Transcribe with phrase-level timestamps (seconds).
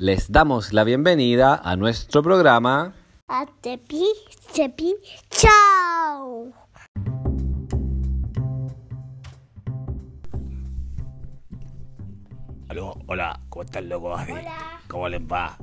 [0.00, 2.94] Les damos la bienvenida a nuestro programa.
[3.26, 4.04] A Tepi,
[4.54, 4.94] Tepi,
[5.28, 6.52] chao.
[12.68, 14.20] Aló, hola, ¿cómo están locos?
[14.28, 14.80] Hola.
[14.86, 15.58] ¿Cómo les va?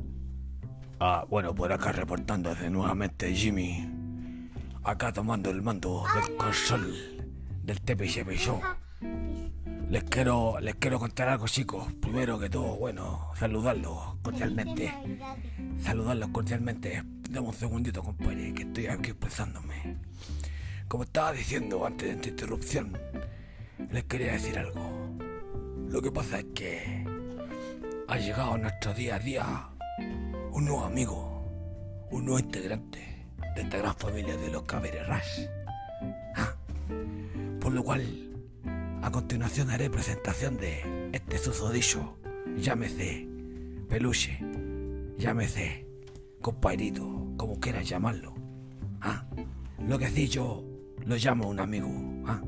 [0.99, 3.87] Ah, bueno, por acá reportando desde nuevamente Jimmy.
[4.83, 6.93] Acá tomando el mando del control
[7.63, 8.59] del TPCP Show.
[9.95, 11.87] Les quiero, les quiero contar algo, chicos.
[12.01, 14.93] Primero que todo, bueno, saludarlos cordialmente.
[15.81, 17.01] Saludarlos cordialmente.
[17.29, 19.95] Dame un segundito, compadre, que estoy aquí expresándome.
[20.89, 22.97] Como estaba diciendo antes de esta interrupción,
[23.89, 25.15] les quería decir algo.
[25.87, 27.05] Lo que pasa es que
[28.09, 29.69] ha llegado a nuestro día a día
[30.51, 31.41] un nuevo amigo,
[32.11, 35.07] un nuevo integrante de esta gran familia de los Caberes.
[36.35, 36.53] Ah,
[37.61, 38.34] Por lo cual,
[39.05, 42.17] a continuación haré presentación de este susodicho,
[42.57, 43.27] llámese
[43.87, 44.39] peluche,
[45.17, 45.85] llámese
[46.41, 48.33] compañerito, como quieras llamarlo.
[49.01, 49.27] Ah,
[49.87, 50.63] Lo que sí yo
[51.05, 51.87] lo llamo un amigo.
[52.25, 52.41] ah.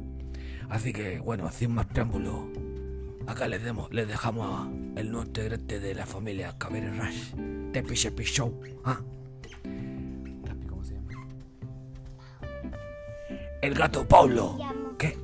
[0.69, 2.45] Así que, bueno, sin más preámbulos,
[3.27, 7.33] Acá les, demos, les dejamos a el nuevo integrante de la familia Caberes Rush,
[7.73, 8.57] Tepi Shepi Show.
[8.85, 9.01] ¿ah?
[10.69, 11.27] ¿Cómo se llama?
[13.61, 14.55] El gato Pablo.
[14.57, 15.17] llamo- ¿Qué?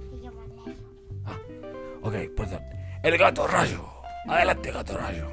[2.04, 2.62] Ok, perdón.
[3.02, 3.86] El gato Rayo.
[4.28, 5.28] Adelante, gato Rayo.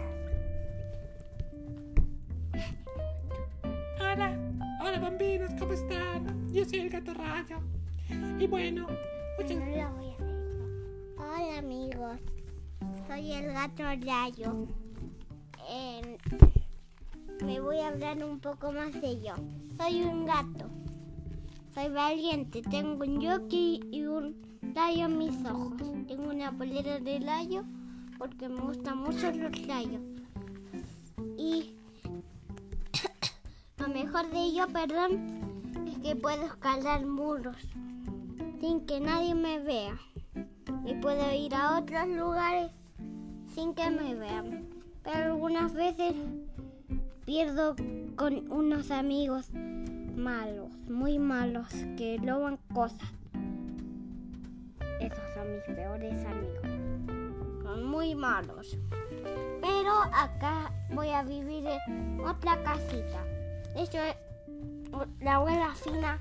[4.00, 4.36] Hola,
[4.82, 6.52] hola bambinos, ¿cómo están?
[6.52, 7.58] Yo soy el gato rayo.
[8.40, 8.88] Y bueno,
[9.38, 10.26] muchas No lo voy a hacer.
[11.16, 12.18] Hola amigos,
[13.06, 14.66] soy el gato Rayo.
[15.68, 16.16] Em,
[17.46, 19.34] me voy a hablar un poco más de yo.
[19.78, 20.68] Soy un gato.
[21.72, 22.62] Soy valiente.
[22.62, 24.34] Tengo un yoki y un
[24.74, 25.78] rayo en mis ojos.
[26.08, 26.19] Tengo
[26.50, 27.64] una polera de rayo
[28.18, 30.00] porque me gustan mucho los rayos.
[31.36, 31.74] Y
[33.78, 37.56] lo mejor de ello, perdón, es que puedo escalar muros
[38.60, 39.98] sin que nadie me vea.
[40.84, 42.70] Y puedo ir a otros lugares
[43.54, 44.66] sin que me vean.
[45.02, 46.14] Pero algunas veces
[47.24, 47.76] pierdo
[48.16, 49.50] con unos amigos
[50.16, 53.19] malos, muy malos, que roban cosas.
[55.00, 57.62] Esos son mis peores amigos.
[57.62, 58.76] Son muy malos.
[59.60, 63.24] Pero acá voy a vivir en otra casita.
[63.74, 63.98] De hecho,
[65.20, 66.20] la abuela fina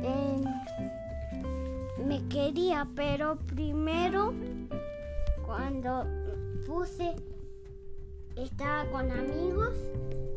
[0.00, 0.44] eh,
[2.04, 4.32] me quería, pero primero
[5.46, 6.04] cuando
[6.66, 7.16] puse
[8.36, 9.74] estaba con amigos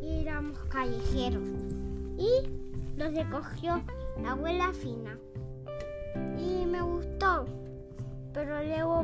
[0.02, 1.44] y éramos callejeros
[2.18, 2.50] y
[2.98, 3.82] los recogió
[4.22, 5.18] la abuela fina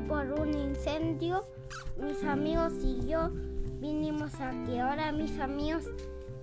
[0.01, 1.43] por un incendio
[2.01, 3.29] mis amigos y yo
[3.79, 5.85] vinimos aquí ahora mis amigos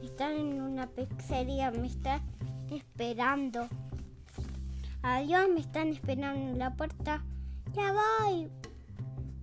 [0.03, 2.23] están en una pizzería me están
[2.71, 3.69] esperando
[5.07, 7.23] Adiós, me están esperando en la puerta.
[7.75, 8.49] Ya voy.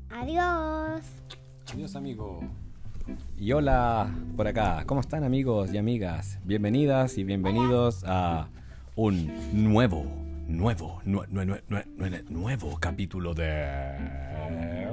[0.09, 1.05] Adiós.
[1.71, 2.39] Adiós, amigo.
[3.37, 4.83] Y hola por acá.
[4.87, 6.39] ¿Cómo están, amigos y amigas?
[6.45, 8.47] Bienvenidas y bienvenidos a
[8.95, 10.03] un nuevo,
[10.57, 14.89] nuevo, nue- nue- nue- nue- nue- nuevo capítulo de.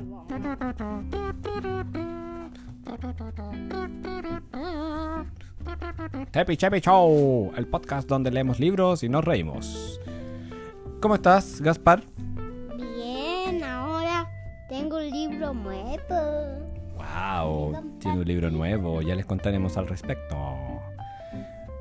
[6.31, 10.01] Tepi Chepi Show, el podcast donde leemos libros y nos reímos.
[11.01, 12.03] ¿Cómo estás, Gaspar?
[12.77, 14.27] Bien, ahora
[14.69, 16.69] tengo un libro nuevo.
[16.97, 20.37] Wow, tiene un libro nuevo, ya les contaremos al respecto.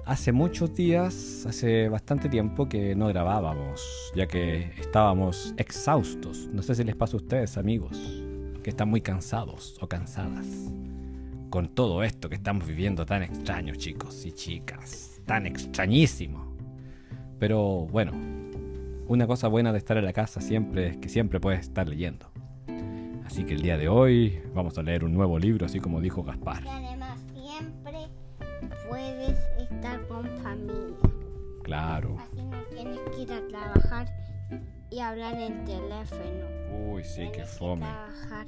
[0.08, 6.48] Hace muchos días, hace bastante tiempo que no grabábamos, ya que estábamos exhaustos.
[6.54, 8.24] No sé si les pasa a ustedes, amigos,
[8.64, 10.48] que están muy cansados o cansadas
[11.50, 15.20] con todo esto que estamos viviendo tan extraño, chicos y chicas.
[15.26, 16.56] Tan extrañísimo.
[17.38, 18.14] Pero bueno,
[19.10, 22.32] una cosa buena de estar en la casa siempre es que siempre puedes estar leyendo.
[23.26, 26.24] Así que el día de hoy vamos a leer un nuevo libro, así como dijo
[26.24, 26.64] Gaspar.
[31.68, 32.16] Claro.
[32.18, 34.08] Así no tienes que ir a trabajar
[34.90, 36.94] y hablar en teléfono.
[36.94, 37.82] Uy, sí, qué Tienes que fome.
[37.86, 38.48] trabajar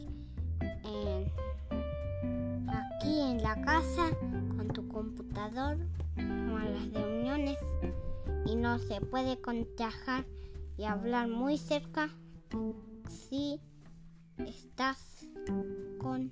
[0.86, 1.31] en-
[2.69, 4.10] aquí en la casa
[4.56, 5.77] con tu computador
[6.18, 7.57] o a las reuniones
[8.45, 10.25] y no se puede contagiar
[10.77, 12.07] y hablar muy cerca
[13.10, 13.60] si
[14.38, 15.27] estás
[16.00, 16.31] con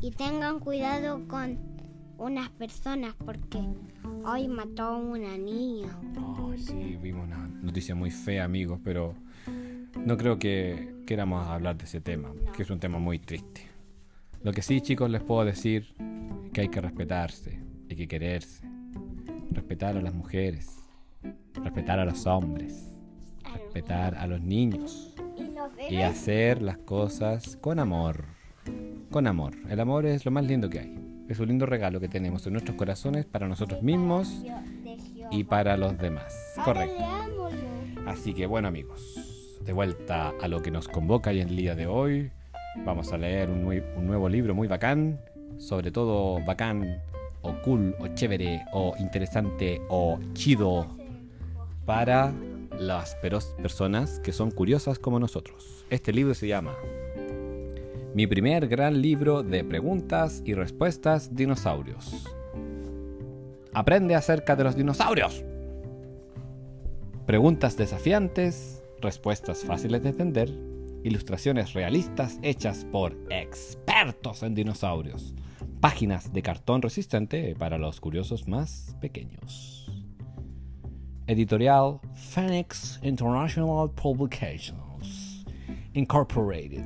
[0.00, 1.58] y tengan cuidado con
[2.20, 3.58] unas personas porque
[4.24, 5.88] hoy mató a una niña.
[6.16, 9.14] Ay, sí, vimos una noticia muy fea, amigos, pero
[9.96, 13.62] no creo que queramos hablar de ese tema, que es un tema muy triste.
[14.42, 15.94] Lo que sí, chicos, les puedo decir
[16.52, 17.58] que hay que respetarse,
[17.88, 18.68] hay que quererse,
[19.50, 20.78] respetar a las mujeres,
[21.54, 22.94] respetar a los hombres,
[23.54, 25.14] respetar a los niños
[25.88, 28.24] Y hacer las cosas con amor.
[29.10, 29.56] Con amor.
[29.68, 30.99] El amor es lo más lindo que hay.
[31.30, 34.42] Es un lindo regalo que tenemos en nuestros corazones para nosotros mismos
[35.30, 36.34] y para los demás.
[36.64, 37.04] Correcto.
[38.06, 41.74] Así que bueno amigos, de vuelta a lo que nos convoca y en el día
[41.76, 42.32] de hoy,
[42.84, 45.20] vamos a leer un, nue- un nuevo libro muy bacán,
[45.58, 47.00] sobre todo bacán
[47.42, 50.88] o cool o chévere o interesante o chido
[51.86, 52.32] para
[52.78, 55.84] las personas que son curiosas como nosotros.
[55.90, 56.74] Este libro se llama
[58.12, 62.26] Mi primer gran libro de preguntas y respuestas dinosaurios.
[63.72, 65.44] Aprende acerca de los dinosaurios.
[67.24, 70.50] Preguntas desafiantes, respuestas fáciles de entender,
[71.04, 75.32] ilustraciones realistas hechas por expertos en dinosaurios,
[75.80, 79.88] páginas de cartón resistente para los curiosos más pequeños.
[81.28, 85.44] Editorial Phoenix International Publications
[85.94, 86.84] Incorporated.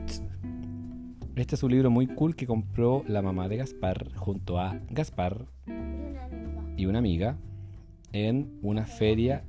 [1.36, 5.46] Este es un libro muy cool que compró la mamá de Gaspar junto a Gaspar
[6.76, 7.36] Y una amiga.
[8.12, 9.42] en una feria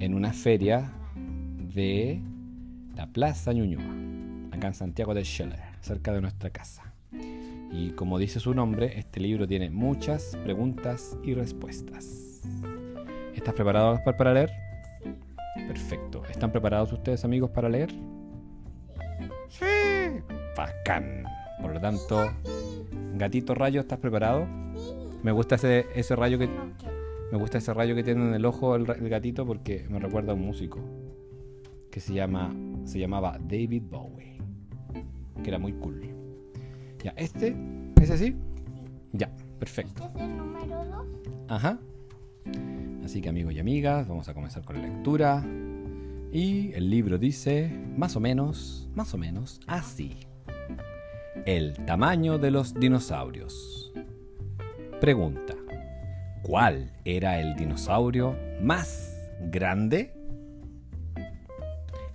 [0.00, 0.92] en una feria
[1.74, 2.20] de
[2.96, 6.92] la Plaza Ñuñoa, acá en Santiago de Chile, cerca de nuestra casa.
[7.72, 12.42] Y como dice su nombre, este libro tiene muchas preguntas y respuestas.
[13.34, 14.50] ¿Estás preparado Gaspar, para leer?
[15.68, 16.24] Perfecto.
[16.28, 17.94] ¿Están preparados ustedes amigos para leer?
[20.56, 21.24] Bacán.
[21.60, 22.32] Por lo tanto,
[23.14, 24.46] gatito rayo, ¿estás preparado?
[25.22, 26.48] Me gusta ese, ese rayo que,
[27.32, 30.34] me gusta ese rayo que tiene en el ojo el, gatito porque me recuerda a
[30.34, 30.80] un músico
[31.90, 32.54] que se llama
[32.84, 34.38] se llamaba David Bowie,
[35.42, 36.00] que era muy cool.
[37.02, 37.56] Ya, este,
[38.00, 38.36] ese sí.
[39.12, 40.04] Ya, perfecto.
[40.04, 41.06] Este es el número 2.
[41.48, 41.78] Ajá.
[43.04, 45.44] Así que amigos y amigas, vamos a comenzar con la lectura.
[46.32, 50.16] Y el libro dice, más o menos, más o menos, así.
[51.46, 53.92] El tamaño de los dinosaurios.
[55.00, 55.54] Pregunta.
[56.42, 60.12] ¿Cuál era el dinosaurio más grande?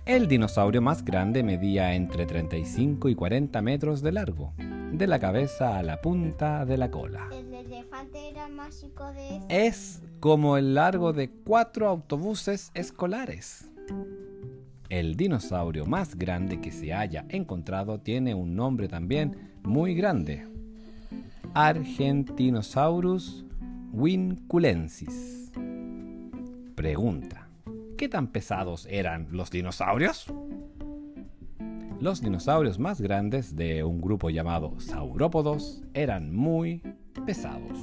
[0.04, 4.52] El dinosaurio más grande medía entre 35 y 40 metros de largo,
[4.92, 9.36] de la cabeza a la punta de la cola El elefante era más chico de
[9.36, 9.66] ese.
[9.66, 13.70] es como el largo de cuatro autobuses escolares.
[14.92, 20.46] El dinosaurio más grande que se haya encontrado tiene un nombre también muy grande.
[21.54, 23.46] Argentinosaurus
[23.90, 25.50] winculensis.
[26.74, 27.48] Pregunta.
[27.96, 30.26] ¿Qué tan pesados eran los dinosaurios?
[31.98, 36.82] Los dinosaurios más grandes de un grupo llamado saurópodos eran muy
[37.24, 37.78] pesados.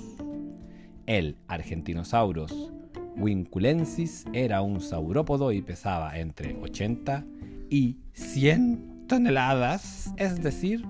[1.07, 2.71] El Argentinosaurus
[3.19, 7.25] winculensis era un saurópodo y pesaba entre 80
[7.69, 10.85] y 100 toneladas, es decir,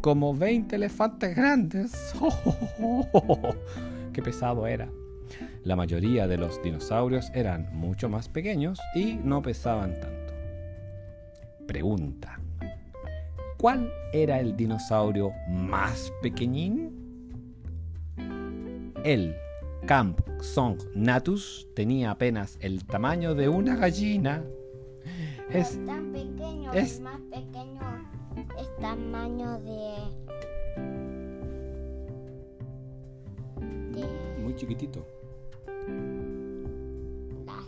[0.00, 2.14] como 20 elefantes grandes.
[4.12, 4.88] ¡Qué pesado era!
[5.64, 10.32] La mayoría de los dinosaurios eran mucho más pequeños y no pesaban tanto.
[11.66, 12.38] Pregunta.
[13.58, 16.92] ¿Cuál era el dinosaurio más pequeñín?
[19.02, 19.34] El
[19.84, 24.42] Camp Song Natus tenía apenas el tamaño de una gallina.
[25.50, 27.80] Es Es tan pequeño, es- el más pequeño
[28.58, 29.94] es tamaño de.
[34.00, 34.40] de.
[34.42, 35.06] muy chiquitito,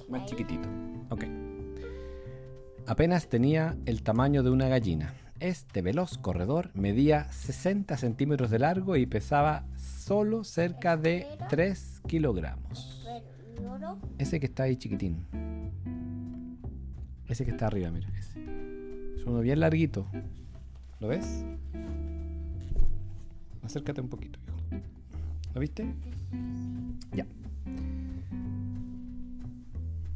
[0.09, 0.69] más chiquitito.
[1.11, 1.25] Ok.
[2.87, 5.15] Apenas tenía el tamaño de una gallina.
[5.41, 13.07] Este veloz corredor medía 60 centímetros de largo y pesaba solo cerca de 3 kilogramos.
[14.19, 15.25] Ese que está ahí chiquitín.
[17.29, 18.09] Ese que está arriba, mira.
[18.19, 18.41] Ese.
[19.17, 20.07] Es uno bien larguito.
[20.99, 21.45] ¿Lo ves?
[23.63, 24.83] Acércate un poquito, hijo.
[25.55, 25.95] ¿Lo viste?
[27.13, 27.27] Ya.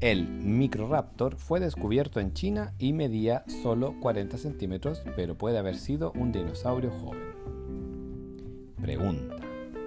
[0.03, 6.11] El Microraptor fue descubierto en China y medía solo 40 centímetros, pero puede haber sido
[6.17, 7.23] un dinosaurio joven.
[8.81, 9.37] Pregunta.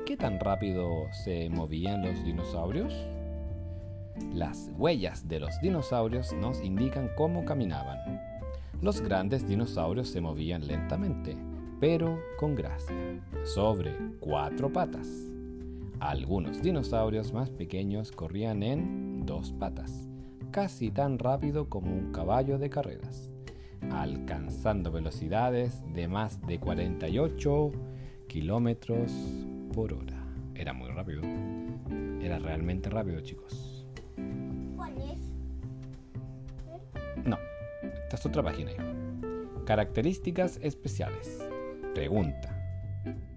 [0.05, 0.88] ¿Qué tan rápido
[1.25, 2.93] se movían los dinosaurios?
[4.34, 8.22] Las huellas de los dinosaurios nos indican cómo caminaban.
[8.81, 11.36] Los grandes dinosaurios se movían lentamente,
[11.81, 12.95] pero con gracia,
[13.43, 13.91] sobre
[14.22, 15.35] cuatro patas.
[16.00, 20.08] Algunos dinosaurios más pequeños corrían en dos patas,
[20.52, 23.32] casi tan rápido como un caballo de carreras,
[23.92, 27.72] alcanzando velocidades de más de 48
[28.28, 29.12] kilómetros
[29.74, 30.22] por hora.
[30.54, 31.22] Era muy rápido.
[32.22, 33.86] Era realmente rápido, chicos.
[34.75, 35.20] ¿Cuál es?
[37.25, 37.38] No,
[37.82, 38.72] esta es otra página.
[39.66, 41.48] Características especiales.
[41.94, 42.55] Pregunta.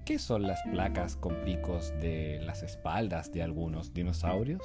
[0.08, 4.62] ¿Qué son las placas con picos de las espaldas de algunos dinosaurios?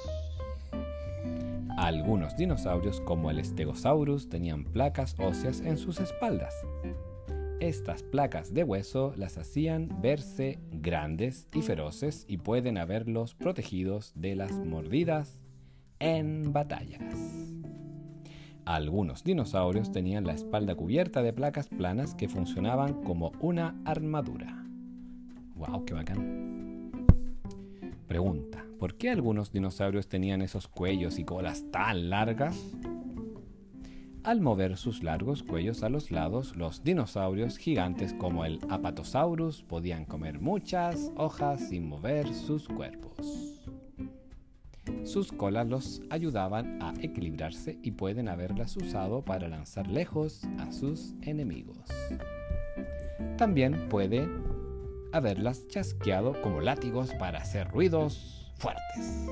[1.76, 6.54] Algunos dinosaurios, como el Stegosaurus, tenían placas óseas en sus espaldas.
[7.60, 14.36] Estas placas de hueso las hacían verse grandes y feroces y pueden haberlos protegidos de
[14.36, 15.42] las mordidas
[15.98, 17.02] en batallas.
[18.64, 24.63] Algunos dinosaurios tenían la espalda cubierta de placas planas que funcionaban como una armadura.
[25.54, 26.90] ¡Wow, qué bacán!
[28.08, 32.56] Pregunta, ¿por qué algunos dinosaurios tenían esos cuellos y colas tan largas?
[34.24, 40.06] Al mover sus largos cuellos a los lados, los dinosaurios gigantes como el Apatosaurus podían
[40.06, 43.60] comer muchas hojas sin mover sus cuerpos.
[45.04, 51.14] Sus colas los ayudaban a equilibrarse y pueden haberlas usado para lanzar lejos a sus
[51.20, 51.76] enemigos.
[53.36, 54.26] También puede
[55.14, 59.30] haberlas chasqueado como látigos para hacer ruidos fuertes.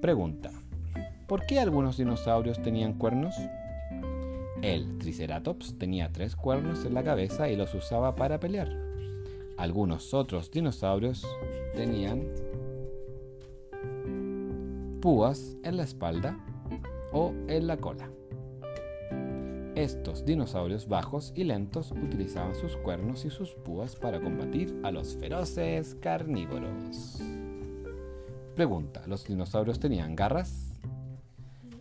[0.00, 0.50] Pregunta.
[1.28, 3.34] ¿Por qué algunos dinosaurios tenían cuernos?
[4.62, 8.70] El Triceratops tenía tres cuernos en la cabeza y los usaba para pelear.
[9.58, 11.26] Algunos otros dinosaurios
[11.74, 12.26] tenían
[15.02, 16.38] púas en la espalda
[17.12, 18.08] o en la cola.
[19.74, 25.16] Estos dinosaurios bajos y lentos utilizaban sus cuernos y sus púas para combatir a los
[25.16, 27.22] feroces carnívoros.
[28.54, 30.74] Pregunta, ¿los dinosaurios tenían garras?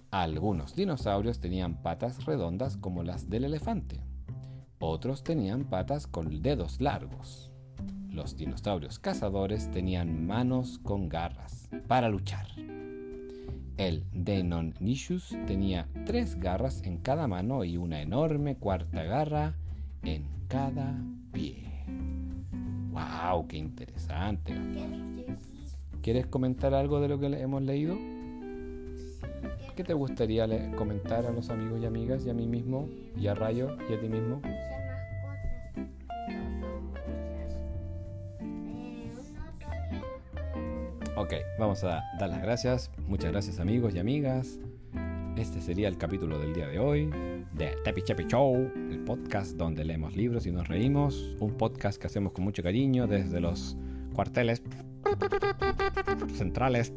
[0.09, 3.99] Algunos dinosaurios tenían patas redondas como las del elefante.
[4.79, 7.51] Otros tenían patas con dedos largos.
[8.09, 12.47] Los dinosaurios cazadores tenían manos con garras para luchar.
[13.81, 19.55] El Deinonychus tenía tres garras en cada mano y una enorme cuarta garra
[20.03, 21.63] en cada pie.
[22.91, 23.47] ¡Wow!
[23.47, 24.53] ¡Qué interesante!
[26.03, 27.95] ¿Quieres comentar algo de lo que hemos leído?
[29.75, 30.45] ¿Qué te gustaría
[30.75, 32.87] comentar a los amigos y amigas y a mí mismo
[33.19, 34.43] y a Rayo y a ti mismo?
[41.21, 42.89] Ok, vamos a dar las gracias.
[43.05, 44.59] Muchas gracias amigos y amigas.
[45.37, 47.11] Este sería el capítulo del día de hoy
[47.53, 51.37] de Tepi Chepi Show, el podcast donde leemos libros y nos reímos.
[51.39, 53.77] Un podcast que hacemos con mucho cariño desde los
[54.15, 54.63] cuarteles
[56.33, 56.91] centrales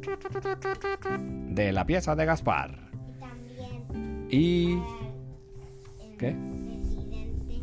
[1.50, 2.78] de la pieza de Gaspar.
[3.20, 4.72] También Y...
[6.00, 6.34] el ¿Qué?
[6.64, 7.60] presidente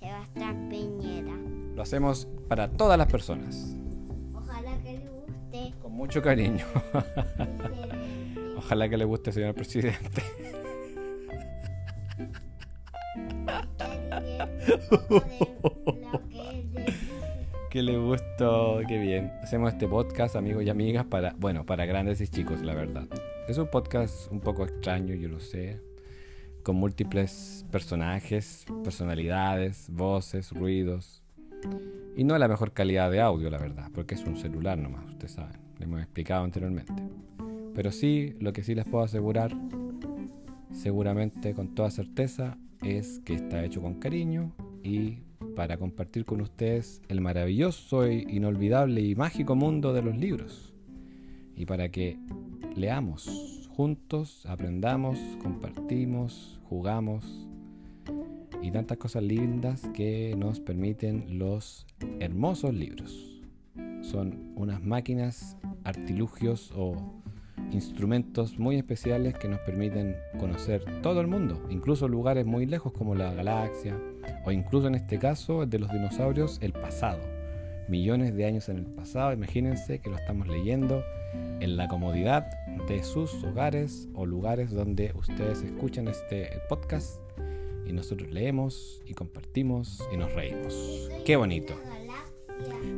[0.00, 1.36] Sebastián Piñera.
[1.76, 3.76] Lo hacemos para todas las personas,
[5.90, 6.64] mucho cariño.
[8.56, 10.22] Ojalá que le guste, señor presidente.
[17.70, 19.30] Que le gustó, qué bien.
[19.44, 23.06] Hacemos este podcast, amigos y amigas, para, bueno, para grandes y chicos, la verdad.
[23.46, 25.80] Es un podcast un poco extraño, yo lo sé,
[26.64, 31.22] con múltiples personajes, personalidades, voces, ruidos.
[32.16, 35.34] Y no la mejor calidad de audio, la verdad, porque es un celular nomás, ustedes
[35.34, 36.92] saben, lo hemos explicado anteriormente.
[37.74, 39.52] Pero sí, lo que sí les puedo asegurar,
[40.70, 45.18] seguramente con toda certeza, es que está hecho con cariño y
[45.56, 50.72] para compartir con ustedes el maravilloso, e inolvidable y mágico mundo de los libros.
[51.56, 52.18] Y para que
[52.76, 57.48] leamos juntos, aprendamos, compartimos, jugamos
[58.62, 61.86] y tantas cosas lindas que nos permiten los
[62.18, 63.40] hermosos libros.
[64.02, 65.56] Son unas máquinas,
[65.90, 66.94] artilugios o
[67.72, 73.14] instrumentos muy especiales que nos permiten conocer todo el mundo, incluso lugares muy lejos como
[73.14, 73.96] la galaxia,
[74.44, 77.20] o incluso en este caso el de los dinosaurios, el pasado.
[77.88, 81.02] Millones de años en el pasado, imagínense que lo estamos leyendo
[81.60, 82.50] en la comodidad
[82.88, 87.20] de sus hogares o lugares donde ustedes escuchan este podcast
[87.86, 91.08] y nosotros leemos y compartimos y nos reímos.
[91.24, 91.74] ¡Qué bonito!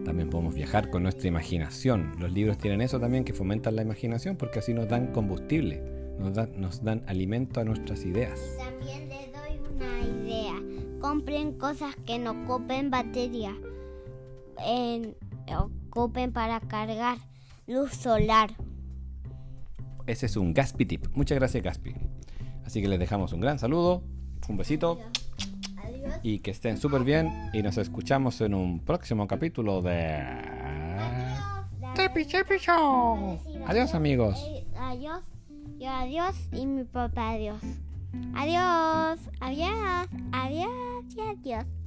[0.05, 2.13] También podemos viajar con nuestra imaginación.
[2.19, 5.81] Los libros tienen eso también que fomentan la imaginación porque así nos dan combustible,
[6.19, 8.41] nos dan, nos dan alimento a nuestras ideas.
[8.59, 10.55] También le doy una idea.
[11.01, 13.55] Compren cosas que no ocupen batería.
[14.67, 15.17] En-
[15.89, 17.19] ocupen para cargar
[17.67, 18.51] luz solar.
[20.07, 21.07] Ese es un Gaspi tip.
[21.15, 21.95] Muchas gracias Gaspi.
[22.65, 24.03] Así que les dejamos un gran saludo,
[24.49, 24.99] un besito.
[26.23, 30.25] Y que estén súper bien y nos escuchamos en un próximo capítulo de
[31.95, 33.39] Tepi Chepi Show.
[33.67, 34.45] Adiós amigos.
[34.77, 35.23] Adiós.
[35.79, 37.63] Yo adiós y mi papá adiós.
[38.35, 39.19] Adiós.
[39.41, 40.09] Adiós.
[40.33, 40.69] Adiós.
[41.11, 41.23] Y adiós.
[41.23, 41.23] Adiós.
[41.23, 41.37] Adiós.
[41.39, 41.82] Adiós.